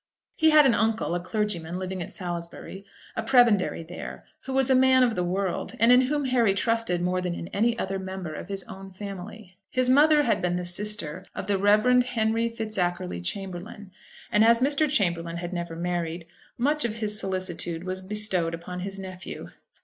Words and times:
He 0.35 0.49
had 0.49 0.65
an 0.65 0.73
uncle, 0.73 1.13
a 1.13 1.19
clergyman, 1.19 1.77
living 1.77 2.01
at 2.01 2.11
Salisbury, 2.11 2.87
a 3.15 3.21
prebendary 3.21 3.83
there, 3.83 4.25
who 4.45 4.51
was 4.53 4.71
a 4.71 4.73
man 4.73 5.03
of 5.03 5.13
the 5.13 5.23
world, 5.23 5.75
and 5.79 5.91
in 5.91 6.01
whom 6.01 6.25
Harry 6.25 6.55
trusted 6.55 7.03
more 7.03 7.21
than 7.21 7.35
in 7.35 7.49
any 7.49 7.77
other 7.77 7.99
member 7.99 8.33
of 8.33 8.47
his 8.47 8.63
own 8.63 8.89
family. 8.89 9.59
His 9.69 9.91
mother 9.91 10.23
had 10.23 10.41
been 10.41 10.55
the 10.55 10.65
sister 10.65 11.23
of 11.35 11.45
the 11.45 11.59
Rev. 11.59 12.01
Henry 12.01 12.49
Fitzackerly 12.49 13.21
Chamberlaine; 13.23 13.91
and 14.31 14.43
as 14.43 14.59
Mr. 14.59 14.89
Chamberlaine 14.89 15.37
had 15.37 15.53
never 15.53 15.75
married, 15.75 16.25
much 16.57 16.83
of 16.83 16.95
his 16.95 17.19
solicitude 17.19 17.83
was 17.83 18.01
bestowed 18.01 18.55
upon 18.55 18.79
his 18.79 18.97
nephew. 18.97 19.49